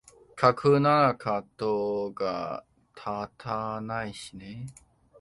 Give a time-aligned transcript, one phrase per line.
[0.35, 2.65] 架空ならかどが
[2.95, 3.05] 立
[3.37, 4.65] たないしね